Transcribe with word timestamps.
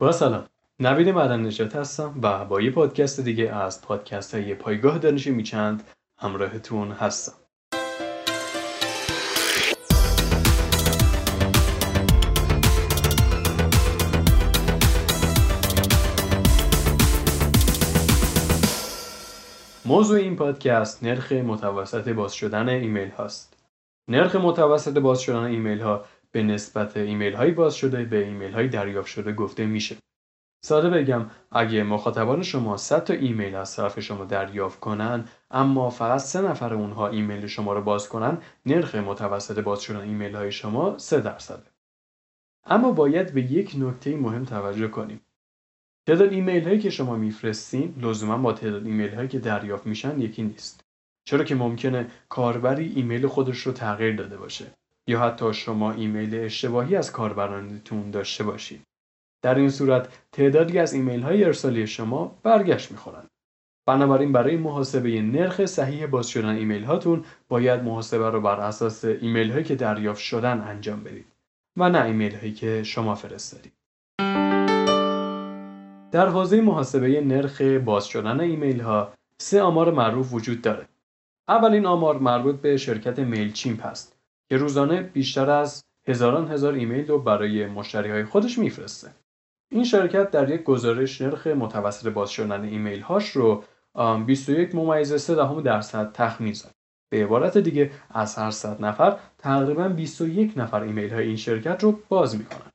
با 0.00 0.12
سلام 0.12 0.46
نوید 0.80 1.08
مدن 1.08 1.46
نجات 1.46 1.76
هستم 1.76 2.14
و 2.22 2.44
با 2.44 2.60
یه 2.60 2.70
پادکست 2.70 3.20
دیگه 3.20 3.54
از 3.54 3.82
پادکست 3.82 4.34
های 4.34 4.54
پایگاه 4.54 4.98
دانشی 4.98 5.30
میچند 5.30 5.82
همراهتون 6.18 6.92
هستم 6.92 7.32
موضوع 19.84 20.18
این 20.18 20.36
پادکست 20.36 21.04
نرخ 21.04 21.32
متوسط 21.32 22.08
باز 22.08 22.34
شدن 22.34 22.68
ایمیل 22.68 23.10
هاست. 23.10 23.54
نرخ 24.08 24.36
متوسط 24.36 24.98
باز 24.98 25.20
شدن 25.20 25.42
ایمیل 25.42 25.80
ها 25.80 26.04
به 26.32 26.42
نسبت 26.42 26.96
ایمیل 26.96 27.34
های 27.34 27.50
باز 27.50 27.74
شده 27.74 28.04
به 28.04 28.24
ایمیل 28.24 28.52
های 28.52 28.68
دریافت 28.68 29.08
شده 29.08 29.32
گفته 29.32 29.66
میشه. 29.66 29.96
ساده 30.64 30.90
بگم 30.90 31.30
اگه 31.52 31.82
مخاطبان 31.82 32.42
شما 32.42 32.76
100 32.76 33.04
تا 33.04 33.14
ایمیل 33.14 33.54
از 33.54 33.76
طرف 33.76 34.00
شما 34.00 34.24
دریافت 34.24 34.80
کنن 34.80 35.24
اما 35.50 35.90
فقط 35.90 36.20
سه 36.20 36.40
نفر 36.40 36.74
اونها 36.74 37.08
ایمیل 37.08 37.46
شما 37.46 37.72
رو 37.72 37.82
باز 37.82 38.08
کنن 38.08 38.38
نرخ 38.66 38.94
متوسط 38.94 39.58
باز 39.58 39.80
شدن 39.80 40.00
ایمیل 40.00 40.36
های 40.36 40.52
شما 40.52 40.98
3 40.98 41.20
درصده. 41.20 41.70
اما 42.64 42.92
باید 42.92 43.34
به 43.34 43.52
یک 43.52 43.74
نکته 43.78 44.16
مهم 44.16 44.44
توجه 44.44 44.88
کنیم. 44.88 45.20
تعداد 46.06 46.32
ایمیل 46.32 46.64
هایی 46.64 46.78
که 46.78 46.90
شما 46.90 47.16
میفرستین 47.16 47.94
لزوما 48.02 48.38
با 48.38 48.52
تعداد 48.52 48.86
ایمیل 48.86 49.14
هایی 49.14 49.28
که 49.28 49.38
دریافت 49.38 49.86
میشن 49.86 50.20
یکی 50.20 50.42
نیست 50.42 50.84
چرا 51.24 51.44
که 51.44 51.54
ممکنه 51.54 52.10
کاربری 52.28 52.92
ایمیل 52.96 53.26
خودش 53.26 53.58
رو 53.58 53.72
تغییر 53.72 54.16
داده 54.16 54.36
باشه 54.36 54.66
یا 55.08 55.20
حتی 55.20 55.54
شما 55.54 55.92
ایمیل 55.92 56.34
اشتباهی 56.34 56.96
از 56.96 57.12
کاربرانتون 57.12 58.10
داشته 58.10 58.44
باشید. 58.44 58.82
در 59.42 59.54
این 59.54 59.70
صورت 59.70 60.08
تعدادی 60.32 60.78
از 60.78 60.92
ایمیل 60.92 61.22
های 61.22 61.44
ارسالی 61.44 61.86
شما 61.86 62.38
برگشت 62.42 62.92
می‌خورن 62.92 63.24
بنابراین 63.86 64.32
برای 64.32 64.56
محاسبه 64.56 65.22
نرخ 65.22 65.66
صحیح 65.66 66.06
باز 66.06 66.28
شدن 66.28 66.48
ایمیل 66.48 66.84
هاتون 66.84 67.24
باید 67.48 67.82
محاسبه 67.82 68.30
رو 68.30 68.40
بر 68.40 68.60
اساس 68.60 69.04
ایمیل 69.04 69.50
هایی 69.50 69.64
که 69.64 69.74
دریافت 69.74 70.20
شدن 70.20 70.60
انجام 70.60 71.04
بدید 71.04 71.26
و 71.76 71.90
نه 71.90 72.04
ایمیل 72.04 72.34
هایی 72.34 72.52
که 72.52 72.82
شما 72.82 73.14
فرستادید. 73.14 73.72
در 76.12 76.28
حوزه 76.28 76.60
محاسبه 76.60 77.20
نرخ 77.20 77.60
باز 77.60 78.06
شدن 78.06 78.40
ایمیل 78.40 78.80
ها 78.80 79.12
سه 79.38 79.62
آمار 79.62 79.92
معروف 79.92 80.32
وجود 80.32 80.62
داره. 80.62 80.88
اولین 81.48 81.86
آمار 81.86 82.18
مربوط 82.18 82.56
به 82.56 82.76
شرکت 82.76 83.18
میل 83.18 83.52
چیمپ 83.52 83.86
است 83.86 84.17
که 84.48 84.56
روزانه 84.56 85.02
بیشتر 85.02 85.50
از 85.50 85.84
هزاران 86.08 86.48
هزار 86.50 86.72
ایمیل 86.72 87.06
رو 87.06 87.18
برای 87.18 87.66
مشتری 87.66 88.10
های 88.10 88.24
خودش 88.24 88.58
میفرسته. 88.58 89.10
این 89.70 89.84
شرکت 89.84 90.30
در 90.30 90.50
یک 90.50 90.62
گزارش 90.62 91.20
نرخ 91.20 91.46
متوسط 91.46 92.08
باز 92.08 92.30
شدن 92.30 92.64
ایمیل 92.64 93.00
هاش 93.00 93.30
رو 93.30 93.64
21 94.26 94.74
ممیز 94.74 95.14
3 95.14 95.34
دهم 95.34 95.62
درصد 95.62 96.12
تخمین 96.12 96.52
زد. 96.52 96.70
به 97.10 97.24
عبارت 97.24 97.58
دیگه 97.58 97.90
از 98.10 98.36
هر 98.36 98.50
100 98.50 98.84
نفر 98.84 99.18
تقریبا 99.38 99.88
21 99.88 100.52
نفر 100.56 100.82
ایمیل 100.82 101.14
های 101.14 101.26
این 101.26 101.36
شرکت 101.36 101.84
رو 101.84 102.00
باز 102.08 102.36
می‌کنن. 102.36 102.70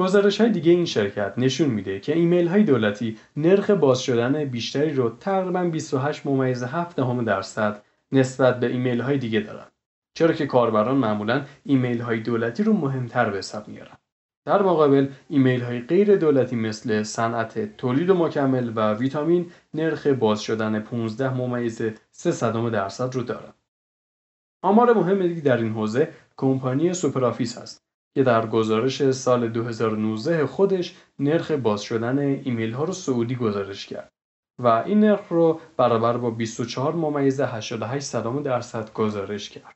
گزارش 0.00 0.40
های 0.40 0.50
دیگه 0.50 0.72
این 0.72 0.84
شرکت 0.84 1.34
نشون 1.36 1.68
میده 1.68 2.00
که 2.00 2.14
ایمیل 2.14 2.48
های 2.48 2.62
دولتی 2.62 3.18
نرخ 3.36 3.70
باز 3.70 4.00
شدن 4.00 4.44
بیشتری 4.44 4.92
رو 4.92 5.10
تقریبا 5.10 5.64
28 5.64 6.26
ممیز 6.26 6.62
7 6.62 6.96
دهم 6.96 7.24
درصد 7.24 7.82
نسبت 8.12 8.60
به 8.60 8.66
ایمیل 8.66 9.00
های 9.00 9.18
دیگه 9.18 9.40
دارن. 9.40 9.66
چرا 10.14 10.32
که 10.32 10.46
کاربران 10.46 10.96
معمولا 10.96 11.44
ایمیل 11.64 12.00
های 12.00 12.20
دولتی 12.20 12.62
رو 12.62 12.72
مهمتر 12.72 13.30
به 13.30 13.38
حساب 13.38 13.68
میارن. 13.68 13.96
در 14.44 14.62
مقابل 14.62 15.08
ایمیل 15.28 15.62
های 15.62 15.80
غیر 15.80 16.16
دولتی 16.16 16.56
مثل 16.56 17.02
صنعت 17.02 17.76
تولید 17.76 18.10
و 18.10 18.14
مکمل 18.14 18.72
و 18.76 18.94
ویتامین 18.94 19.50
نرخ 19.74 20.06
باز 20.06 20.42
شدن 20.42 20.80
15 20.80 21.34
ممیز 21.34 21.82
3 22.10 22.70
درصد 22.70 23.14
رو 23.14 23.22
دارن. 23.22 23.52
آمار 24.62 24.92
مهم 24.92 25.26
دیگه 25.26 25.40
در 25.40 25.56
این 25.56 25.72
حوزه 25.72 26.08
کمپانی 26.36 26.94
SuperOffice 26.94 27.58
هست 27.58 27.89
که 28.14 28.22
در 28.22 28.46
گزارش 28.46 29.10
سال 29.10 29.48
2019 29.48 30.46
خودش 30.46 30.96
نرخ 31.18 31.50
باز 31.50 31.82
شدن 31.82 32.18
ایمیل 32.18 32.72
ها 32.72 32.84
رو 32.84 32.92
صعودی 32.92 33.36
گزارش 33.36 33.86
کرد 33.86 34.12
و 34.60 34.66
این 34.66 35.00
نرخ 35.00 35.28
رو 35.28 35.60
برابر 35.76 36.16
با 36.16 36.30
24 36.30 36.94
ممیز 36.94 37.40
88 37.40 38.04
صدم 38.04 38.42
درصد 38.42 38.92
گزارش 38.92 39.50
کرد. 39.50 39.74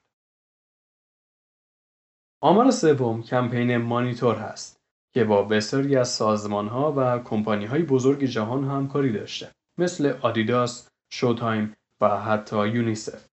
آمار 2.43 2.71
سوم 2.71 3.23
Campaign 3.23 3.77
Monitor 3.77 4.37
هست 4.37 4.77
که 5.15 5.25
با 5.25 5.43
بسیاری 5.43 5.97
از 5.97 6.09
سازمان 6.09 6.69
ها 6.69 6.95
و 6.97 7.19
کمپانی 7.19 7.67
های 7.67 7.83
بزرگ 7.83 8.25
جهان 8.25 8.65
همکاری 8.65 9.13
داشته 9.13 9.53
مثل 9.79 10.19
آدیداس، 10.23 10.89
Showtime 11.13 11.75
و 12.01 12.21
حتی 12.21 12.69
یونیسف. 12.69 13.27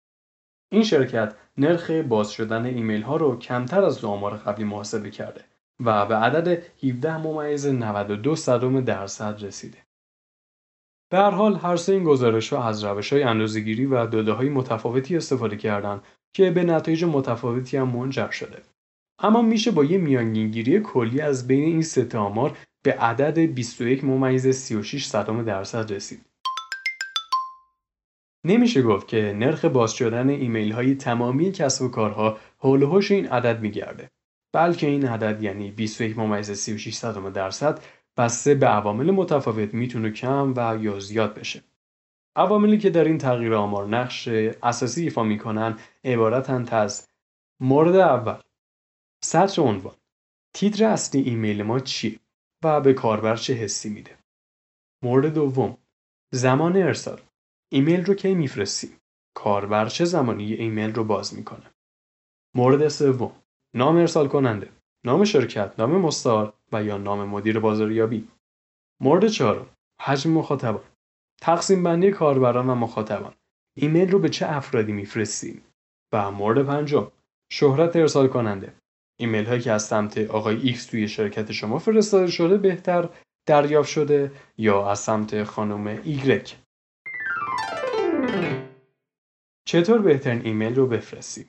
این 0.72 0.84
شرکت 0.84 1.36
نرخ 1.58 1.92
باز 1.92 2.32
شدن 2.32 2.66
ایمیل 2.66 3.02
ها 3.02 3.16
رو 3.16 3.40
کمتر 3.40 3.84
از 3.84 4.02
دو 4.02 4.08
آمار 4.08 4.38
قبلی 4.38 4.64
محاسبه 4.64 5.10
کرده 5.10 5.44
و 5.86 6.06
به 6.06 6.16
عدد 6.16 6.64
17 6.84 7.18
ممیز 7.18 7.68
92 7.68 8.36
صدم 8.36 8.82
درصد 8.82 9.44
رسیده. 9.44 9.78
به 11.12 11.18
هر 11.18 11.32
حال 11.32 11.56
هر 11.56 11.76
سه 11.76 11.94
این 11.94 12.04
گزارش 12.04 12.54
ها 12.54 12.64
از 12.64 12.84
روش 12.84 13.14
های 13.14 13.24
اندازه‌گیری 13.24 13.86
و 13.86 14.06
داده 14.06 14.32
های 14.32 14.50
متفاوتی 14.50 15.18
استفاده 15.18 15.58
کردند 15.58 16.02
که 16.34 16.52
به 16.52 16.64
نتایج 16.64 17.04
متفاوتی 17.04 17.78
هم 17.78 17.88
منجر 17.88 18.30
شده. 18.30 18.62
اما 19.20 19.42
میشه 19.42 19.72
با 19.72 19.84
یه 19.84 19.98
میانگینگیری 19.98 20.80
کلی 20.80 21.22
از 21.22 21.48
بین 21.48 21.64
این 21.64 21.82
سه 21.82 22.18
آمار 22.18 22.58
به 22.84 22.94
عدد 22.94 23.40
21 23.40 24.04
ممیز 24.04 24.48
36 24.48 25.06
صدم 25.06 25.46
درصد 25.46 25.94
رسید. 25.94 26.31
نمیشه 28.44 28.82
گفت 28.82 29.08
که 29.08 29.34
نرخ 29.38 29.66
باز 29.66 29.94
شدن 29.94 30.30
ایمیل 30.30 30.72
های 30.72 30.96
تمامی 30.96 31.52
کسب 31.52 31.86
و 31.86 31.90
کارها 31.90 32.38
حول 32.58 32.84
هوش 32.84 33.12
این 33.12 33.28
عدد 33.28 33.62
میگرده. 33.62 34.10
بلکه 34.54 34.88
این 34.88 35.06
عدد 35.08 35.44
یعنی 35.44 35.72
21 35.72 36.18
ممیز 36.18 36.52
36 36.52 37.06
درصد 37.34 37.80
بسته 38.18 38.56
به 38.56 38.68
عوامل 38.68 39.12
متفاوت 39.12 39.74
می‌تونه 39.74 40.12
کم 40.12 40.54
و 40.58 40.78
یا 40.82 41.00
زیاد 41.00 41.34
بشه. 41.34 41.64
عواملی 42.36 42.78
که 42.78 42.90
در 42.90 43.04
این 43.04 43.18
تغییر 43.18 43.54
آمار 43.54 43.88
نقش 43.88 44.28
اساسی 44.64 45.04
ایفا 45.04 45.24
می‌کنن 45.24 45.78
عبارتند 46.04 46.74
از 46.74 47.08
مورد 47.60 47.96
اول 47.96 48.40
سطر 49.24 49.62
عنوان. 49.62 49.96
تیتر 50.54 50.86
اصلی 50.86 51.22
ایمیل 51.22 51.64
ما 51.64 51.80
چیه 51.80 52.20
و 52.64 52.82
به 52.82 52.94
کاربر 52.94 53.36
چه 53.36 53.54
حسی 53.54 53.90
میده؟ 53.90 54.18
مورد 55.04 55.34
دوم 55.34 55.78
زمان 56.32 56.78
ارسال. 56.78 57.22
ایمیل 57.74 58.06
رو 58.06 58.14
کی 58.14 58.36
میفرستیم؟ 58.36 58.98
کاربر 59.36 59.90
چه 59.90 60.06
زمانی 60.06 60.54
ایمیل 60.54 60.94
رو 60.94 61.04
باز 61.04 61.36
می‌کنه؟ 61.36 61.72
مورد 62.56 62.88
سوم. 62.88 63.32
نام 63.76 63.96
ارسال 63.96 64.28
کننده. 64.28 64.70
نام 65.06 65.24
شرکت 65.24 65.80
نام 65.80 65.92
مستعار 65.92 66.54
و 66.72 66.84
یا 66.84 66.98
نام 66.98 67.26
مدیر 67.26 67.60
بازاریابی. 67.60 68.28
مورد 69.02 69.28
چهارم. 69.28 69.68
حجم 70.02 70.32
مخاطبان. 70.32 70.84
تقسیم 71.42 71.84
بندی 71.84 72.12
کاربران 72.12 72.70
و 72.70 72.76
مخاطبان. 72.76 73.34
ایمیل 73.78 74.12
رو 74.12 74.20
به 74.20 74.30
چه 74.30 74.46
افرادی 74.50 74.92
میفرستیم 74.92 75.62
و 76.14 76.32
مورد 76.32 76.66
پنجم. 76.66 77.12
شهرت 77.52 77.96
ارسال 77.96 78.28
کننده. 78.28 78.74
ایمیل 79.20 79.46
هایی 79.46 79.62
که 79.62 79.72
از 79.72 79.84
سمت 79.84 80.18
آقای 80.18 80.62
ایکس 80.62 80.86
توی 80.86 81.08
شرکت 81.08 81.52
شما 81.52 81.80
فرستاده 81.80 82.32
شده 82.32 82.58
بهتر 82.58 83.10
دریافت 83.48 83.90
شده 83.90 84.32
یا 84.58 84.92
از 84.92 85.00
سمت 85.00 85.44
خانم 85.44 85.88
ایگرک؟ 85.88 86.58
چطور 89.72 90.02
بهترین 90.02 90.42
ایمیل 90.46 90.76
رو 90.76 90.88
بفرستیم؟ 90.88 91.46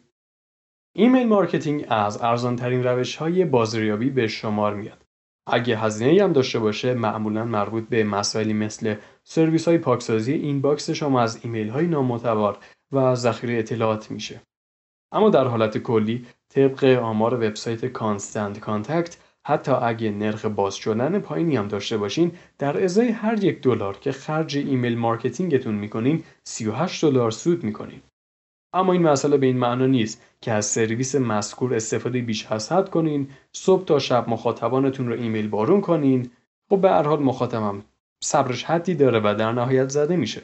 email 0.96 1.28
marketing 1.28 1.86
از 1.88 2.22
ارزان 2.22 2.56
ترین 2.56 2.84
روش 2.84 3.16
های 3.16 3.44
بازاریابی 3.44 4.10
به 4.10 4.26
شمار 4.26 4.74
میاد. 4.74 5.04
اگه 5.46 5.78
هزینه 5.78 6.24
هم 6.24 6.32
داشته 6.32 6.58
باشه 6.58 6.94
معمولا 6.94 7.44
مربوط 7.44 7.88
به 7.88 8.04
مسائلی 8.04 8.52
مثل 8.52 8.94
سرویس 9.24 9.68
های 9.68 9.78
پاکسازی 9.78 10.32
inbox 10.32 10.90
شما 10.90 11.20
از 11.20 11.44
ایمیل 11.44 11.68
های 11.68 11.86
نامعتبر 11.86 12.56
و 12.92 13.14
ذخیره 13.14 13.58
اطلاعات 13.58 14.10
میشه. 14.10 14.40
اما 15.12 15.30
در 15.30 15.44
حالت 15.44 15.78
کلی 15.78 16.26
طبق 16.48 16.84
آمار 16.84 17.34
وبسایت 17.34 17.86
Constant 17.86 18.60
Contact 18.60 19.16
حتی 19.46 19.72
اگه 19.72 20.10
نرخ 20.10 20.44
باز 20.44 20.74
شدن 20.74 21.18
پایینی 21.18 21.56
هم 21.56 21.68
داشته 21.68 21.96
باشین 21.96 22.32
در 22.58 22.84
ازای 22.84 23.08
هر 23.08 23.44
یک 23.44 23.60
دلار 23.60 23.98
که 23.98 24.12
خرج 24.12 24.56
email 24.56 24.98
marketing 24.98 25.55
تون 25.55 25.74
می‌کنین 25.74 26.24
38 26.44 27.04
دلار 27.04 27.30
سود 27.30 27.64
می‌کنین 27.64 28.00
اما 28.72 28.92
این 28.92 29.02
مسئله 29.02 29.36
به 29.36 29.46
این 29.46 29.58
معنا 29.58 29.86
نیست 29.86 30.22
که 30.40 30.52
از 30.52 30.66
سرویس 30.66 31.14
مذکور 31.14 31.74
استفاده 31.74 32.20
بیش 32.20 32.46
از 32.46 32.72
حد 32.72 32.90
کنین 32.90 33.28
صبح 33.52 33.84
تا 33.84 33.98
شب 33.98 34.28
مخاطبانتون 34.28 35.08
رو 35.08 35.14
ایمیل 35.14 35.48
بارون 35.48 35.80
کنین 35.80 36.30
خب 36.68 36.80
به 36.80 36.90
هر 36.90 37.02
حال 37.02 37.22
مخاطبم 37.22 37.84
صبرش 38.22 38.64
حدی 38.64 38.94
داره 38.94 39.20
و 39.24 39.34
در 39.38 39.52
نهایت 39.52 39.88
زده 39.88 40.16
میشه 40.16 40.42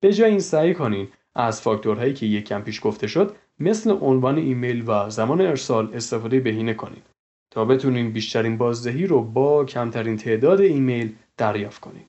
به 0.00 0.12
جای 0.12 0.30
این 0.30 0.40
سعی 0.40 0.74
کنین 0.74 1.08
از 1.34 1.62
فاکتورهایی 1.62 2.14
که 2.14 2.26
یک 2.26 2.44
کم 2.44 2.62
پیش 2.62 2.80
گفته 2.84 3.06
شد 3.06 3.36
مثل 3.58 3.90
عنوان 3.90 4.38
ایمیل 4.38 4.84
و 4.86 5.10
زمان 5.10 5.40
ارسال 5.40 5.94
استفاده 5.94 6.40
بهینه 6.40 6.74
کنید 6.74 7.06
تا 7.50 7.64
بتونین 7.64 8.12
بیشترین 8.12 8.58
بازدهی 8.58 9.06
رو 9.06 9.22
با 9.22 9.64
کمترین 9.64 10.16
تعداد 10.16 10.60
ایمیل 10.60 11.14
دریافت 11.36 11.80
کنید. 11.80 12.06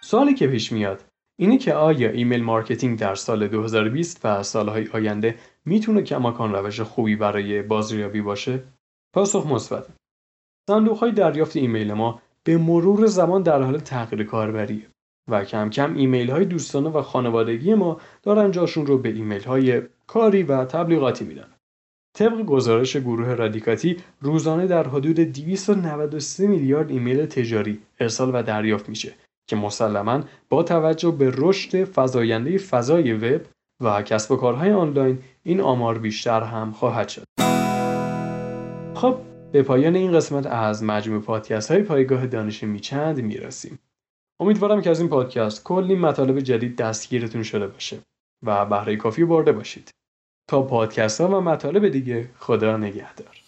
سوالی 0.00 0.34
که 0.34 0.46
پیش 0.46 0.72
میاد 0.72 1.04
اینه 1.36 1.58
که 1.58 1.74
آیا 1.74 2.10
email 2.10 2.42
marketing 2.42 2.98
در 2.98 3.14
سال 3.14 3.48
2020 3.48 4.24
و 4.24 4.42
سالهای 4.42 4.88
آینده 4.92 5.38
می‌تونه 5.64 6.02
کماکان 6.02 6.52
روش 6.52 6.80
خوبی 6.80 7.16
برای 7.16 7.62
بازاریابی 7.62 8.20
باشه؟ 8.22 8.62
پاسخ 9.14 9.46
مثبت. 9.46 9.86
صندوق 10.70 10.98
های 10.98 11.12
دریافت 11.12 11.56
ایمیل 11.56 11.92
ما 11.92 12.22
به 12.44 12.58
مرور 12.58 13.06
زمان 13.06 13.42
در 13.42 13.62
حال 13.62 13.78
تغییر 13.78 14.24
کاربریه 14.24 14.86
و 15.30 15.44
کم 15.44 15.70
کم 15.70 15.96
ایمیل 15.96 16.30
های 16.30 16.44
دوستانه 16.44 16.88
و 16.88 17.02
خانوادگی 17.02 17.74
ما 17.74 18.00
دارن 18.22 18.50
جاشون 18.50 18.86
رو 18.86 18.98
به 18.98 19.08
ایمیل 19.08 19.44
های 19.44 19.82
کاری 20.06 20.42
و 20.42 20.64
تبلیغاتی 20.64 21.24
میدن. 21.24 21.48
طبق 22.16 22.42
گزارش 22.42 22.96
گروه 22.96 23.34
رادیکاتی 23.34 23.96
روزانه 24.20 24.66
در 24.66 24.88
حدود 24.88 25.20
293 25.20 26.46
میلیارد 26.46 26.90
ایمیل 26.90 27.26
تجاری 27.26 27.80
ارسال 28.00 28.34
و 28.34 28.42
دریافت 28.42 28.88
میشه 28.88 29.14
که 29.46 29.56
مسلما 29.56 30.20
با 30.48 30.62
توجه 30.62 31.10
به 31.10 31.32
رشد 31.36 31.84
فزاینده 31.84 32.58
فضای 32.58 33.12
وب 33.12 33.40
و 33.82 34.02
کسب 34.02 34.32
و 34.32 34.36
کارهای 34.36 34.72
آنلاین 34.72 35.18
این 35.42 35.60
آمار 35.60 35.98
بیشتر 35.98 36.42
هم 36.42 36.72
خواهد 36.72 37.08
شد. 37.08 37.24
خب 38.94 39.18
به 39.52 39.62
پایان 39.62 39.94
این 39.94 40.12
قسمت 40.12 40.46
از 40.46 40.84
مجموع 40.84 41.20
پادکست 41.20 41.70
های 41.70 41.82
پایگاه 41.82 42.26
دانش 42.26 42.62
میچند 42.62 43.20
می‌رسیم. 43.20 43.78
امیدوارم 44.40 44.82
که 44.82 44.90
از 44.90 45.00
این 45.00 45.08
پادکست 45.08 45.64
کلی 45.64 45.94
مطالب 45.94 46.40
جدید 46.40 46.76
دستگیرتون 46.76 47.42
شده 47.42 47.66
باشه 47.66 47.98
و 48.42 48.66
بهره 48.66 48.96
کافی 48.96 49.24
برده 49.24 49.52
باشید. 49.52 49.90
تا 50.48 50.62
پادکست 50.62 51.20
ها 51.20 51.38
و 51.38 51.40
مطالب 51.40 51.88
دیگه 51.88 52.30
خدا 52.38 52.76
نگهدار. 52.76 53.40